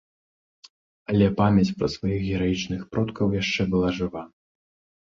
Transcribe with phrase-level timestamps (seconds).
[1.13, 4.21] Але памяць пра сваіх гераічных продкаў яшчэ была жыва.